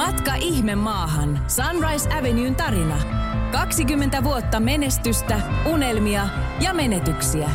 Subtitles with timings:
[0.00, 1.40] Matka ihme maahan.
[1.48, 2.96] Sunrise Avenuen tarina.
[3.52, 6.28] 20 vuotta menestystä, unelmia
[6.60, 7.50] ja menetyksiä.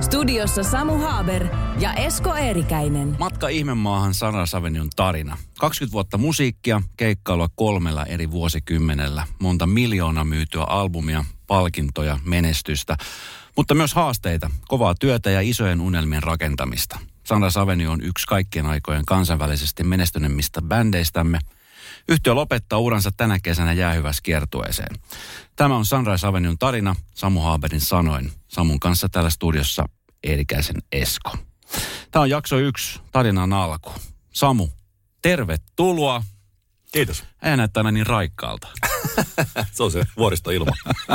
[0.00, 1.46] Studiossa Samu Haaber
[1.78, 3.16] ja Esko Eerikäinen.
[3.18, 5.36] Matka ihmemaahan Sunrise Avenuen tarina.
[5.60, 12.96] 20 vuotta musiikkia, keikkailua kolmella eri vuosikymmenellä, monta miljoonaa myytyä albumia, palkintoja, menestystä,
[13.56, 16.98] mutta myös haasteita, kovaa työtä ja isojen unelmien rakentamista.
[17.24, 21.38] Sunrise Avenue on yksi kaikkien aikojen kansainvälisesti menestyneimmistä bändeistämme.
[22.08, 24.96] Yhtiö lopettaa uransa tänä kesänä jäähyvässä kiertueeseen.
[25.56, 28.32] Tämä on Sunrise Avenue'n tarina Samu Haaberin sanoin.
[28.48, 29.84] Samun kanssa täällä studiossa
[30.22, 31.36] Eerikäisen Esko.
[32.10, 33.92] Tämä on jakso yksi, tarinan alku.
[34.32, 34.68] Samu,
[35.22, 36.22] tervetuloa.
[36.92, 37.24] Kiitos.
[37.42, 38.68] Ei näyttää aina niin raikkaalta.
[39.72, 40.72] se on se vuoristoilma.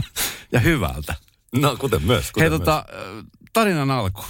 [0.52, 1.16] ja hyvältä.
[1.56, 2.32] No, kuten myös.
[2.32, 2.60] Kuten Hei, myös.
[2.60, 2.86] tota,
[3.54, 4.26] tarinan alku.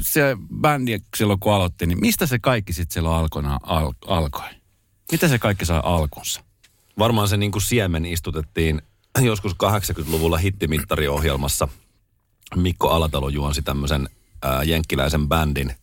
[0.00, 4.48] Se bändi silloin kun aloitti, niin mistä se kaikki sitten silloin alkona al- alkoi?
[5.12, 6.40] Miten se kaikki sai alkunsa?
[6.98, 8.82] Varmaan se niin kuin siemen istutettiin
[9.20, 11.68] joskus 80-luvulla hittimittariohjelmassa.
[12.56, 14.08] Mikko Alatalo juonsi tämmöisen
[14.42, 15.74] ää, jenkkiläisen bändin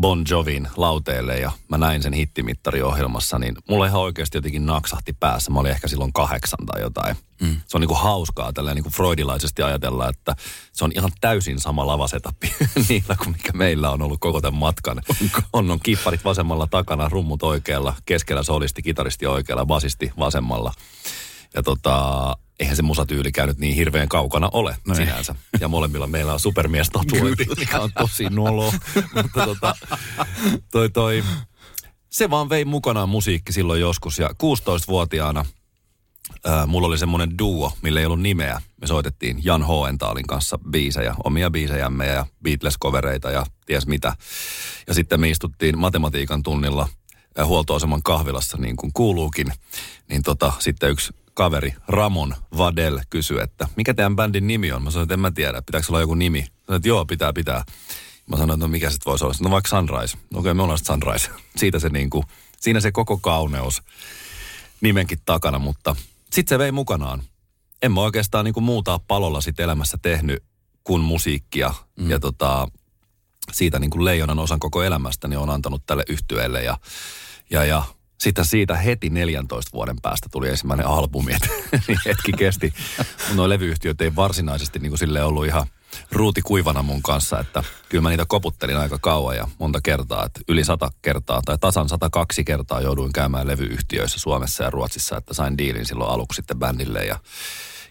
[0.00, 5.50] Bon Jovin lauteelle ja mä näin sen hittimittariohjelmassa, niin mulla ihan oikeasti jotenkin naksahti päässä.
[5.50, 7.16] Mä olin ehkä silloin kahdeksan tai jotain.
[7.40, 7.56] Mm.
[7.66, 10.36] Se on niinku hauskaa tällä niinku freudilaisesti ajatella, että
[10.72, 12.54] se on ihan täysin sama lavasetappi
[12.88, 15.02] niillä kuin mikä meillä on ollut koko tämän matkan.
[15.52, 20.72] On, on kipparit vasemmalla takana, rummut oikealla, keskellä solisti, kitaristi oikealla, basisti vasemmalla.
[21.54, 25.34] Ja tota, eihän se musatyyli käynyt niin hirveän kaukana ole no sinänsä.
[25.60, 28.72] Ja molemmilla meillä on supermies tatuointi, mikä on tosi nolo.
[29.14, 29.74] Mutta tota,
[30.72, 31.24] toi, toi,
[32.10, 34.18] se vaan vei mukanaan musiikki silloin joskus.
[34.18, 35.44] Ja 16-vuotiaana
[36.44, 38.60] ää, mulla oli semmoinen duo, millä ei ollut nimeä.
[38.80, 44.16] Me soitettiin Jan Hoentaalin kanssa biisejä, omia biisejämme ja Beatles-kovereita ja ties mitä.
[44.86, 46.88] Ja sitten me istuttiin matematiikan tunnilla
[47.44, 49.46] huoltoaseman kahvilassa niin kuin kuuluukin.
[50.08, 54.82] Niin tota, sitten yksi kaveri Ramon Vadel kysyi, että mikä teidän bändin nimi on?
[54.82, 56.46] Mä sanoin, että en mä tiedä, pitääkö olla joku nimi?
[56.66, 57.64] Sanoin, että joo, pitää, pitää.
[58.26, 59.34] Mä sanoin, että no mikä sitten voisi olla?
[59.40, 60.18] No vaikka Sunrise.
[60.30, 61.30] No okei, me ollaan Sunrise.
[61.56, 62.24] Siitä se niinku,
[62.60, 63.82] siinä se koko kauneus
[64.80, 65.96] nimenkin takana, mutta
[66.32, 67.22] sitten se vei mukanaan.
[67.82, 70.42] En mä oikeastaan niinku muuta palolla sit elämässä tehnyt
[70.84, 71.74] kuin musiikkia.
[71.96, 72.10] Mm.
[72.10, 72.68] Ja tota,
[73.52, 76.78] siitä niinku leijonan osan koko elämästäni on antanut tälle yhtyeelle ja,
[77.50, 77.82] ja, ja
[78.18, 81.48] sitten siitä heti 14 vuoden päästä tuli ensimmäinen albumi, että
[81.88, 82.74] niin hetki kesti.
[83.28, 85.66] Mun nuo levyyhtiöt ei varsinaisesti niin kuin sille ollut ihan
[86.12, 90.40] ruuti kuivana mun kanssa, että kyllä mä niitä koputtelin aika kauan ja monta kertaa, että
[90.48, 95.58] yli sata kertaa tai tasan 102 kertaa jouduin käymään levyyhtiöissä Suomessa ja Ruotsissa, että sain
[95.58, 97.18] diilin silloin aluksi sitten bändille ja,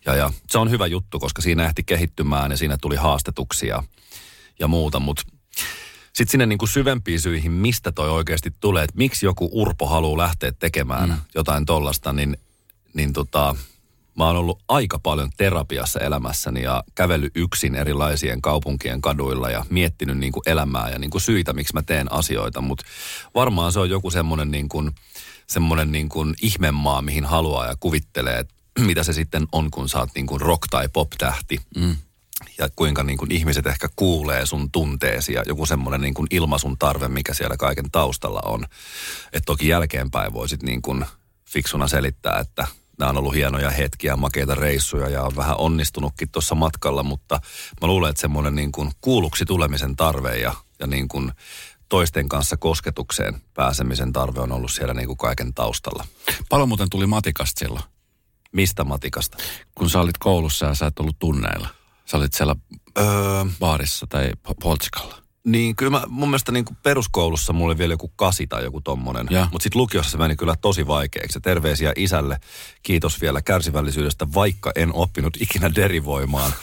[0.05, 3.83] ja, ja se on hyvä juttu, koska siinä ehti kehittymään ja siinä tuli haastetuksia
[4.59, 5.23] ja muuta, mutta
[6.15, 10.17] sitten sinne niin kuin syvempiin syihin, mistä toi oikeasti tulee, että miksi joku urpo haluaa
[10.17, 11.15] lähteä tekemään mm.
[11.35, 12.37] jotain tollasta, niin,
[12.93, 13.55] niin tota,
[14.17, 20.17] mä oon ollut aika paljon terapiassa elämässäni ja kävellyt yksin erilaisien kaupunkien kaduilla ja miettinyt
[20.17, 22.85] niin kuin elämää ja niin kuin syitä, miksi mä teen asioita, mutta
[23.35, 24.91] varmaan se on joku semmoinen niin kuin,
[25.47, 29.99] semmoinen niin kuin ihmemaa, mihin haluaa ja kuvittelee, että mitä se sitten on, kun sä
[29.99, 31.57] oot niin kuin rock- tai pop-tähti.
[31.77, 31.95] Mm
[32.57, 36.77] ja kuinka niin kuin ihmiset ehkä kuulee sun tunteesi ja joku semmoinen niin kuin ilmaisun
[36.77, 38.63] tarve, mikä siellä kaiken taustalla on.
[39.25, 41.05] Että toki jälkeenpäin voisit niin kuin
[41.49, 42.67] fiksuna selittää, että
[42.99, 47.39] nämä on ollut hienoja hetkiä, makeita reissuja ja on vähän onnistunutkin tuossa matkalla, mutta
[47.81, 51.31] mä luulen, että semmoinen niin kuin kuulluksi tulemisen tarve ja, ja niin kuin
[51.89, 56.05] toisten kanssa kosketukseen pääsemisen tarve on ollut siellä niin kuin kaiken taustalla.
[56.49, 57.83] Paljon muuten tuli matikasta silloin,
[58.51, 59.37] Mistä matikasta?
[59.75, 61.67] kun sä olit koulussa ja sä et ollut tunneilla.
[62.13, 62.55] Sä olit siellä
[62.97, 63.05] Öö,
[63.59, 65.15] baarissa tai po- poltsikalla.
[65.45, 68.81] Niin, kyllä mä, mun mielestä niin kuin peruskoulussa mulla oli vielä joku kasi tai joku
[68.81, 69.27] tommonen.
[69.51, 71.39] Mutta sitten lukiossa se meni kyllä tosi vaikeaksi.
[71.41, 72.39] Terveisiä isälle.
[72.83, 76.53] Kiitos vielä kärsivällisyydestä, vaikka en oppinut ikinä derivoimaan.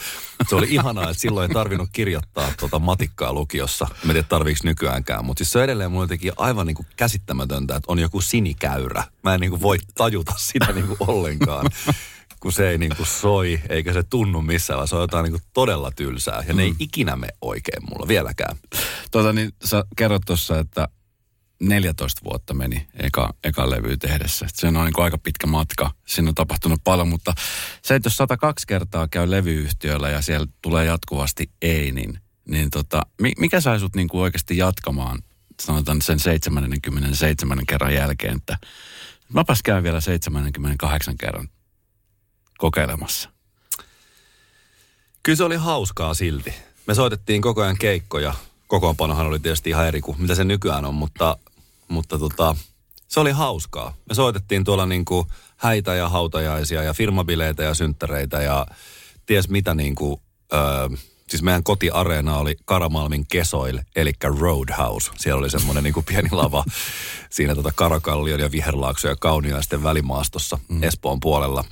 [0.49, 3.85] Se oli ihanaa, että silloin ei tarvinnut kirjoittaa tuota matikkaa lukiossa.
[3.89, 5.25] Mä en tiedä, tarviiko nykyäänkään.
[5.25, 9.03] Mutta siis se on edelleen mulle teki aivan niin kuin käsittämätöntä, että on joku sinikäyrä.
[9.23, 11.65] Mä en niin kuin voi tajuta sitä niin kuin ollenkaan
[12.41, 15.31] kun se ei niin kuin soi, eikä se tunnu missään, vaan se on jotain niin
[15.31, 16.43] kuin todella tylsää.
[16.47, 18.57] Ja ne ei ikinä me oikein mulla vieläkään.
[19.11, 20.87] Tota niin, sä kerrot tuossa, että
[21.61, 24.45] 14 vuotta meni eka, eka levy tehdessä.
[24.53, 25.91] Se on niin aika pitkä matka.
[26.07, 27.33] Siinä on tapahtunut paljon, mutta
[27.81, 33.01] se, että jos 102 kertaa käy levyyhtiöllä ja siellä tulee jatkuvasti ei, niin, niin tota,
[33.21, 35.19] mi- mikä sai sut niin kuin oikeasti jatkamaan,
[35.61, 38.57] sanotaan sen 77 kerran jälkeen, että
[39.33, 41.49] mäpäs käyn vielä 78 kerran
[42.61, 43.29] kokeilemassa.
[45.23, 46.53] Kyllä se oli hauskaa silti.
[46.87, 48.33] Me soitettiin koko ajan keikkoja.
[48.67, 51.37] Kokoonpanohan oli tietysti ihan eri kuin mitä se nykyään on, mutta,
[51.87, 52.55] mutta tota,
[53.07, 53.93] Se oli hauskaa.
[54.09, 55.27] Me soitettiin tuolla niin kuin
[55.57, 58.65] häitä ja hautajaisia ja firmabileitä ja synttäreitä ja
[59.25, 60.21] ties mitä niin kuin,
[60.53, 60.89] öö,
[61.29, 65.11] siis meidän kotiareena oli Karamalmin Kesoil, eli Roadhouse.
[65.17, 66.63] Siellä oli semmoinen niin kuin pieni lava
[67.29, 70.83] siinä tota Karakallion ja Viherlaakso ja Kauniaisten välimaastossa mm.
[70.83, 71.63] Espoon puolella.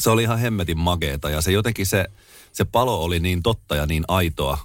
[0.00, 2.06] Se oli ihan hemmetin mageeta ja se jotenkin se,
[2.52, 4.58] se palo oli niin totta ja niin aitoa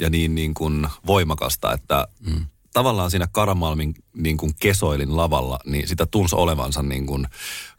[0.00, 2.46] ja niin, niin kuin voimakasta, että mm.
[2.72, 7.26] tavallaan siinä Karamalmin niin kuin Kesoilin lavalla, niin sitä tunsi olevansa niin kuin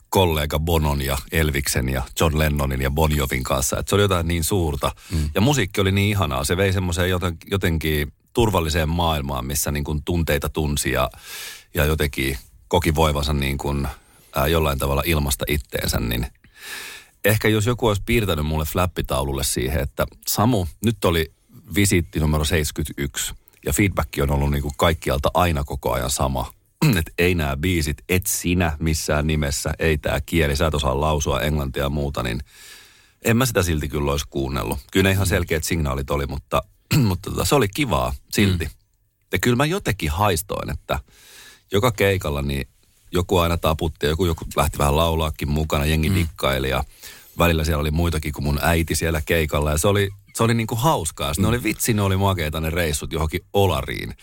[0.10, 3.80] kollega Bonon ja Elviksen ja John Lennonin ja Bon Jovin kanssa.
[3.80, 4.92] Että se oli jotain niin suurta.
[5.12, 5.30] Mm.
[5.36, 6.44] Ja musiikki oli niin ihanaa.
[6.44, 11.10] Se vei semmoiseen joten, jotenkin turvalliseen maailmaan, missä niin kuin tunteita tunsi ja,
[11.74, 12.38] ja jotenkin
[12.68, 13.88] koki voivansa niin kuin,
[14.36, 16.00] ää, jollain tavalla ilmasta itteensä.
[16.00, 16.28] Niin
[17.26, 21.32] ehkä jos joku olisi piirtänyt mulle flappitaululle siihen, että Samu, nyt oli
[21.76, 23.34] visiitti numero 71
[23.66, 26.52] ja feedback on ollut niin kuin kaikkialta aina koko ajan sama–
[27.00, 31.42] että ei nämä biisit, et sinä missään nimessä, ei tämä kieli, sä et osaa lausua
[31.42, 32.42] englantia ja muuta, niin
[33.22, 34.80] en mä sitä silti kyllä olisi kuunnellut.
[34.92, 36.64] Kyllä ne ihan selkeät signaalit oli, mutta,
[37.08, 38.66] mutta tota, se oli kivaa silti.
[38.66, 38.72] Mm.
[39.32, 41.00] Ja kyllä mä jotenkin haistoin, että
[41.72, 42.68] joka keikalla niin
[43.16, 46.16] joku aina taputti ja joku, joku lähti vähän laulaakin mukana, jengi mm.
[46.16, 46.84] dikkaili ja
[47.38, 50.76] välillä siellä oli muitakin kuin mun äiti siellä keikalla ja se oli, se oli niinku
[50.76, 51.34] hauskaa.
[51.38, 51.42] Mm.
[51.42, 54.16] Ne oli vitsi, ne oli makeita ne reissut johonkin Olariin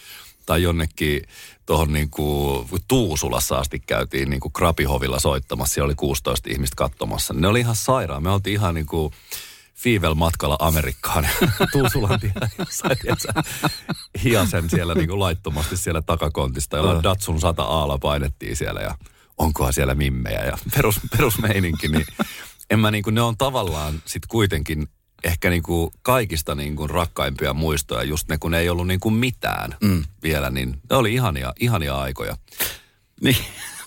[0.47, 1.23] tai jonnekin
[1.67, 5.75] tuohon niin kuin Tuusulassa asti käytiin niin kuin Krapihovilla soittamassa.
[5.75, 7.35] Siellä oli 16 ihmistä katsomassa.
[7.35, 8.23] Ne oli ihan sairaan.
[8.23, 9.13] Me oltiin ihan niin kuin
[9.83, 11.29] Fiivel matkalla Amerikkaan.
[11.73, 12.21] Tuusulan
[12.59, 12.97] jossain,
[14.25, 18.95] hiasen siellä niin kuin laittomasti siellä takakontista, jolla Datsun 100 aala painettiin siellä ja
[19.39, 22.07] onkohan siellä mimmejä ja perus, perusmeininki, niin
[22.71, 24.89] en mä niin kuin, ne on tavallaan sitten kuitenkin
[25.25, 29.15] ehkä niin kuin kaikista niin kuin rakkaimpia muistoja, just ne kun ei ollut niin kuin
[29.15, 30.05] mitään mm.
[30.23, 32.37] vielä, niin ne oli ihania, ihania aikoja.
[33.21, 33.37] Niin,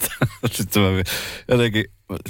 [0.52, 0.90] sitten mä
[1.48, 1.86] jotenkin,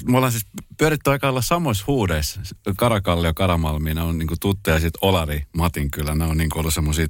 [0.06, 0.46] me ollaan siis
[0.78, 2.40] pyöritty aika olla samoissa huudeissa.
[2.78, 4.80] Karakalli ja Karamalmi, ne on niinku tuttuja.
[4.80, 7.08] Sitten Olari, Matin kyllä, ne on niinku ollut semmoisia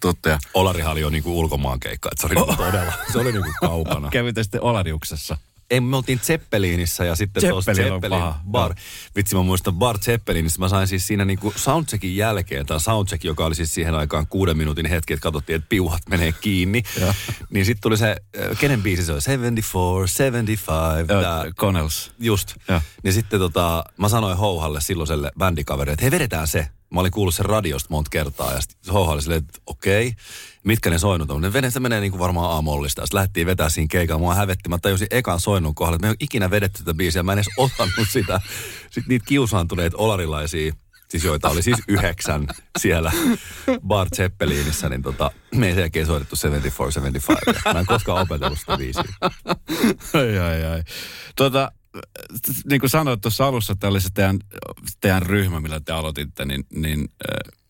[0.00, 0.38] tuttuja.
[0.54, 4.10] Olarihan oli jo niinku ulkomaankeikka, että se oli niinku todella, se oli niinku kaukana.
[4.10, 5.36] Kävitte sitten Olariuksessa?
[5.72, 8.74] Ei, me oltiin Zeppelinissä ja sitten tuossa Zeppelin bar.
[9.16, 10.60] Vitsi mä muistan bar Zeppelinissä.
[10.60, 14.56] Mä sain siis siinä niinku soundcheckin jälkeen, tämä soundcheck, joka oli siis siihen aikaan kuuden
[14.56, 16.82] minuutin hetki, että katsottiin, että piuhat menee kiinni.
[17.50, 18.16] niin sitten tuli se,
[18.58, 19.20] kenen biisi se oli?
[19.20, 20.64] 74, 75.
[21.22, 22.12] Ja, Connells.
[22.18, 22.54] Just.
[22.68, 22.80] Ja.
[23.02, 26.68] Niin sitten tota, mä sanoin Houhalle silloiselle bändikaverille, että hei vedetään se.
[26.92, 30.08] Mä olin kuullut sen radiosta monta kertaa ja sitten Houha oli silleen, että okei.
[30.08, 30.22] Okay
[30.64, 31.40] mitkä ne soinut on.
[31.40, 33.06] Ne veneessä menee niin kuin varmaan aamollista.
[33.06, 34.18] Sitten lähtiin vetää siinä keikalla.
[34.18, 34.68] Mua hävetti.
[34.68, 37.22] Mä tajusin ekan soinnun kohdalla, että me ei ole ikinä vedetty tätä biisiä.
[37.22, 38.40] Mä en edes osannut sitä.
[38.84, 40.72] Sitten niitä kiusaantuneita olarilaisia
[41.12, 42.46] siis joita oli siis yhdeksän
[42.78, 43.12] siellä
[43.86, 47.72] Bar Zeppelinissä, niin tota, me ei sen jälkeen soitettu 74-75.
[47.74, 49.04] Mä en koskaan opetellut sitä biisiä.
[50.14, 50.82] ai, ai, ai.
[51.36, 51.72] Tota,
[52.70, 54.38] niin kuin sanoit tuossa alussa, että oli se teidän,
[55.00, 57.62] teidän ryhmä, millä te aloititte, niin, niin äh,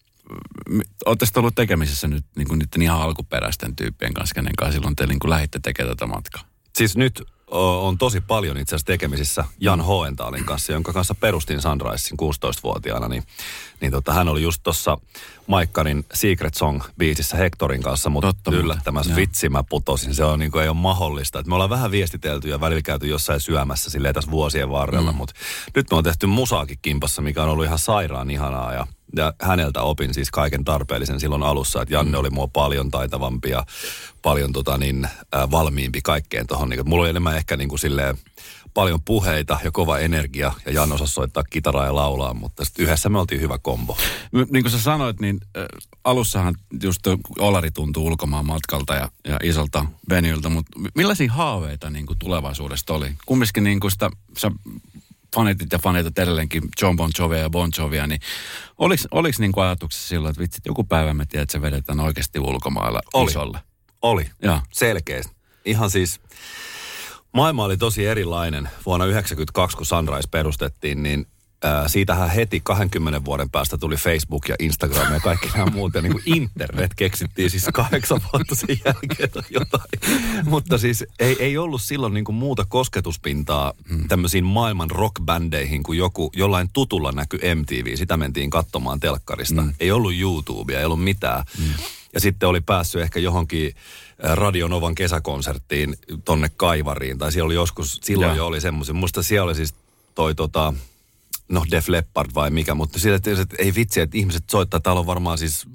[1.06, 5.06] Oletteko ollut tekemisissä nyt niin kuin niiden ihan alkuperäisten tyyppien kanssa, kenen kanssa silloin te
[5.06, 6.42] niin lähditte tekemään tätä matkaa?
[6.76, 7.22] Siis nyt
[7.58, 13.08] on tosi paljon itse asiassa tekemisissä Jan Hoentaalin kanssa, jonka kanssa perustin Sunrisein 16-vuotiaana.
[13.08, 13.22] Niin,
[13.80, 14.98] niin tota, hän oli just tuossa
[15.46, 20.14] Maikkarin Secret Song-biisissä Hectorin kanssa, mutta Totta, yllättämässä vitsi mä putosin.
[20.14, 21.38] Se on, niin kuin, ei ole mahdollista.
[21.38, 25.16] Et me ollaan vähän viestitelty ja välillä käyty jossain syömässä silleen tässä vuosien varrella, mm.
[25.16, 25.34] mutta
[25.76, 29.82] nyt me on tehty musaakin kimpassa, mikä on ollut ihan sairaan ihanaa ja ja häneltä
[29.82, 32.20] opin siis kaiken tarpeellisen silloin alussa, että Janne mm.
[32.20, 33.66] oli mua paljon taitavampi ja
[34.22, 36.68] paljon tota niin, äh, valmiimpi kaikkeen tuohon.
[36.68, 38.18] Niin, mulla oli enemmän ehkä niin kuin silleen,
[38.74, 43.08] paljon puheita ja kova energia ja Jan osasi soittaa kitaraa ja laulaa, mutta sitten yhdessä
[43.08, 43.96] me oltiin hyvä kombo.
[44.50, 45.64] Niin kuin sä sanoit, niin äh,
[46.04, 47.00] alussahan just
[47.38, 53.14] Olari tuntuu ulkomaan matkalta ja, ja isolta venyltä, mutta millaisia haaveita niin kuin tulevaisuudesta oli?
[53.26, 54.50] Kumminkin niin kuin sitä, sä
[55.34, 58.20] fanitit ja fanitat edelleenkin John Bon Jovia ja Bon Jovia, niin
[58.78, 62.00] oliko, oliko niin kuin ajatuksessa silloin, että vitsit, joku päivä me tiedät, että se vedetään
[62.00, 63.30] oikeasti ulkomailla oli.
[63.30, 63.58] isolle?
[64.02, 64.60] Oli, ja.
[64.72, 65.32] selkeästi.
[65.64, 66.20] Ihan siis,
[67.32, 68.68] maailma oli tosi erilainen.
[68.86, 71.26] Vuonna 1992, kun Sunrise perustettiin, niin
[71.64, 75.94] Ää, siitähän heti 20 vuoden päästä tuli Facebook ja Instagram ja kaikki nämä muut.
[75.94, 79.84] Ja niin kuin internet keksittiin siis kahdeksan vuotta sen jälkeen tai jotain.
[80.44, 84.08] Mutta siis ei, ei ollut silloin niin kuin muuta kosketuspintaa hmm.
[84.08, 87.96] tämmöisiin maailman rockbändeihin kuin joku, jollain tutulla näky MTV.
[87.96, 89.62] Sitä mentiin katsomaan telkkarista.
[89.62, 89.74] Hmm.
[89.80, 91.44] Ei ollut YouTubea, ei ollut mitään.
[91.58, 91.84] Hmm.
[92.14, 93.74] Ja sitten oli päässyt ehkä johonkin
[94.18, 97.18] Radionovan kesäkonserttiin tonne Kaivariin.
[97.18, 98.36] Tai siellä oli joskus, silloin ja.
[98.36, 98.96] jo oli semmoisen.
[98.96, 99.74] Musta siellä oli siis
[100.14, 100.74] toi tota,
[101.52, 105.06] no Def Leppard vai mikä, mutta sillä, että, ei vitsi, että ihmiset soittaa, täällä on
[105.06, 105.66] varmaan siis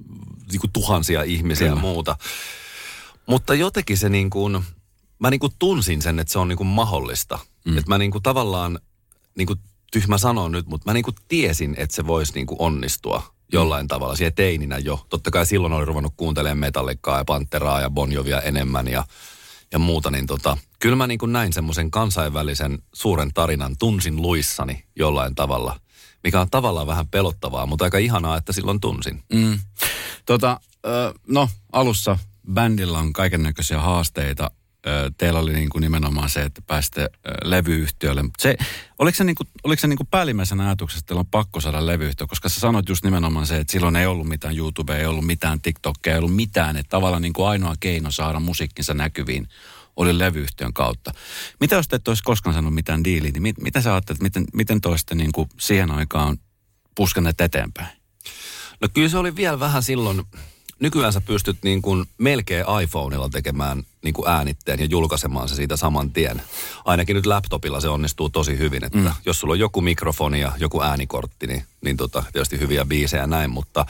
[0.52, 1.78] niin kuin tuhansia ihmisiä Kyllä.
[1.78, 2.18] ja muuta.
[3.26, 4.64] Mutta jotenkin se niin kuin,
[5.20, 7.40] mä niinku tunsin sen, että se on niinku mahdollista.
[7.66, 7.78] Mm.
[7.78, 8.80] Että mä niinku tavallaan,
[9.36, 9.56] niinku
[9.92, 13.88] tyhmä sanon nyt, mutta mä niinku tiesin, että se voisi niinku onnistua jollain mm.
[13.88, 14.16] tavalla.
[14.16, 15.06] Siellä teininä jo.
[15.10, 19.04] Totta kai silloin oli ruvennut kuuntelemaan Metallicaa ja Panteraa ja Bonjovia enemmän ja,
[19.72, 20.12] ja muuta.
[20.12, 25.80] Niin tota, kyllä mä niinku näin semmoisen kansainvälisen suuren tarinan, tunsin luissani jollain tavalla.
[26.24, 29.24] Mikä on tavallaan vähän pelottavaa, mutta aika ihanaa, että silloin tunsin.
[29.34, 29.60] Mm.
[30.26, 30.60] Tota,
[31.28, 32.18] no alussa
[32.54, 34.52] bändillä on kaiken näköisiä haasteita
[35.18, 37.10] teillä oli niin kuin nimenomaan se, että pääsitte
[37.44, 38.24] levyyhtiölle.
[38.40, 38.58] Se,
[39.00, 41.86] oliko se, niin kuin, oliko se niin kuin päällimmäisenä ajatuksessa, että teillä on pakko saada
[41.86, 42.28] levyyhtiö?
[42.28, 45.62] Koska sä sanoit just nimenomaan se, että silloin ei ollut mitään YouTubea, ei ollut mitään
[45.62, 46.78] TikTokia, ei ollut mitään.
[46.78, 49.48] Että tavallaan niin kuin ainoa keino saada musiikkinsa näkyviin
[49.98, 51.14] oli levyyhtiön kautta.
[51.60, 54.46] Mitä jos te et olisi koskaan sanonut mitään diiliä, niin mit, mitä sä ajattelet, miten,
[54.54, 56.38] miten te olisitte niin kuin siihen aikaan
[56.96, 57.98] puskanneet eteenpäin?
[58.82, 60.24] No kyllä se oli vielä vähän silloin
[60.80, 65.78] nykyään sä pystyt niin kuin melkein iPhoneilla tekemään niin kuin äänitteen ja julkaisemaan se siitä
[65.78, 66.42] saman tien.
[66.86, 69.12] Ainakin nyt laptopilla se onnistuu tosi hyvin, että mm.
[69.26, 73.50] jos sulla on joku mikrofoni ja joku äänikortti, niin, niin tota, tietysti hyviä biisejä näin,
[73.50, 73.86] mutta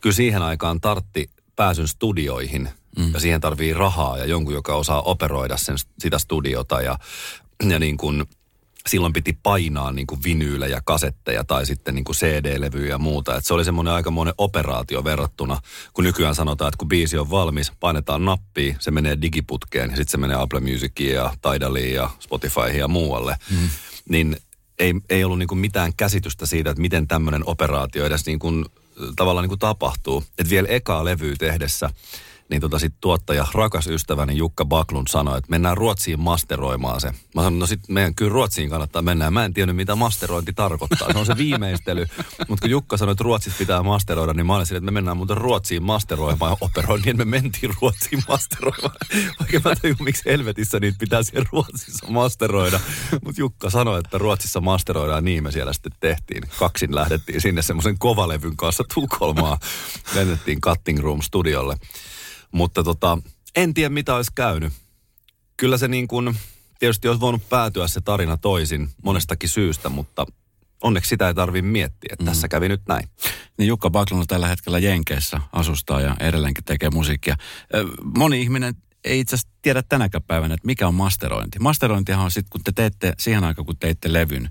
[0.00, 3.12] kyllä siihen aikaan tartti pääsyn studioihin mm.
[3.14, 6.98] ja siihen tarvii rahaa ja jonkun, joka osaa operoida sen, sitä studiota ja,
[7.68, 8.24] ja niin kuin
[8.86, 13.36] silloin piti painaa niin kuin vinyylejä, kasetteja tai sitten niin kuin CD-levyjä ja muuta.
[13.36, 15.60] Et se oli semmoinen aikamoinen operaatio verrattuna,
[15.92, 20.10] kun nykyään sanotaan, että kun biisi on valmis, painetaan nappia, se menee digiputkeen ja sitten
[20.10, 23.36] se menee Apple Musiciin ja Tidaliin ja Spotifyhin ja muualle.
[23.50, 23.68] Mm.
[24.08, 24.36] Niin
[24.78, 28.64] ei, ei ollut niin kuin mitään käsitystä siitä, että miten tämmöinen operaatio edes niin kuin,
[29.16, 30.24] tavallaan niin kuin tapahtuu.
[30.38, 31.90] Että vielä ekaa levyä tehdessä–
[32.50, 37.08] niin tota sit tuottaja, rakas ystäväni Jukka Baklund sanoi, että mennään Ruotsiin masteroimaan se.
[37.08, 39.30] Mä sanoin, no sit meidän kyllä Ruotsiin kannattaa mennä.
[39.30, 41.12] Mä en tiennyt, mitä masterointi tarkoittaa.
[41.12, 42.06] Se on se viimeistely.
[42.48, 45.16] Mutta kun Jukka sanoi, että Ruotsissa pitää masteroida, niin mä olin sille, että me mennään
[45.16, 48.96] muuten Ruotsiin masteroimaan ja operoin, niin me mentiin Ruotsiin masteroimaan.
[49.40, 52.80] Vaikka mä tajun, miksi helvetissä niitä pitää siellä Ruotsissa masteroida.
[53.24, 56.42] Mutta Jukka sanoi, että Ruotsissa masteroidaan, niin me siellä sitten tehtiin.
[56.58, 59.58] Kaksin lähdettiin sinne semmoisen kovalevyn kanssa Tukholmaa.
[60.14, 61.76] Lennettiin Cutting Room studiolle.
[62.52, 63.18] Mutta tota,
[63.56, 64.72] en tiedä mitä olisi käynyt.
[65.56, 66.36] Kyllä se niin kuin,
[66.78, 70.26] tietysti olisi voinut päätyä se tarina toisin monestakin syystä, mutta
[70.82, 72.26] onneksi sitä ei tarvitse miettiä, että mm.
[72.26, 73.08] tässä kävi nyt näin.
[73.58, 77.36] Niin Jukka Baklun on tällä hetkellä Jenkeissä asustaa ja edelleenkin tekee musiikkia.
[78.18, 78.74] Moni ihminen
[79.04, 81.58] ei itse asiassa tiedä tänäkään päivänä, että mikä on masterointi.
[81.58, 84.50] Masterointihan on sitten, kun te teette, siihen aikaan kun teitte levyn,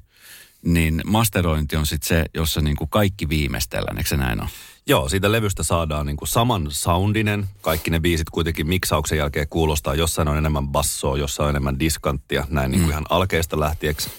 [0.66, 4.50] niin masterointi on sitten se, jossa niin kuin kaikki viimeistellään, eikö se näin ole?
[4.88, 7.46] Joo, siitä levystä saadaan niin kuin saman soundinen.
[7.62, 9.96] Kaikki ne biisit kuitenkin miksauksen jälkeen kuulostaa.
[9.96, 12.48] Jossain on enemmän bassoa, jossain on enemmän diskanttia.
[12.50, 12.92] Näin niin kuin mm.
[12.92, 13.58] ihan alkeesta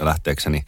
[0.00, 0.62] lähteekseni.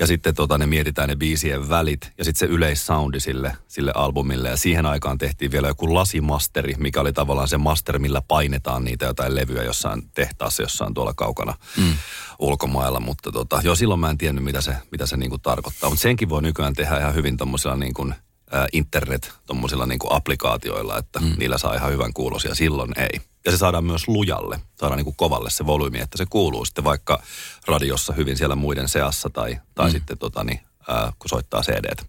[0.00, 4.48] Ja sitten tota, ne mietitään ne biisien välit ja sitten se yleissoundi sille, sille albumille.
[4.48, 9.06] Ja siihen aikaan tehtiin vielä joku lasimasteri, mikä oli tavallaan se master, millä painetaan niitä
[9.06, 11.94] jotain levyjä jossain tehtaassa, jossain tuolla kaukana mm.
[12.38, 13.00] ulkomailla.
[13.00, 15.90] Mutta tota, jo silloin mä en tiennyt, mitä se, mitä se niinku tarkoittaa.
[15.90, 18.14] Mutta senkin voi nykyään tehdä ihan hyvin tuommoisilla niin kuin–
[18.72, 21.34] internet tuommoisilla niin applikaatioilla, että mm.
[21.38, 23.20] niillä saa ihan hyvän kuulosia, silloin ei.
[23.44, 26.84] Ja se saadaan myös lujalle, saadaan niin kuin kovalle se volyymi, että se kuuluu sitten
[26.84, 27.22] vaikka
[27.66, 29.92] radiossa hyvin siellä muiden seassa tai, tai mm.
[29.92, 32.04] sitten tota, niin, ää, kun soittaa cd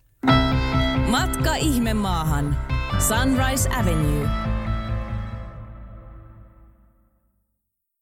[1.07, 2.57] Matka ihme maahan.
[3.07, 4.50] Sunrise Avenue.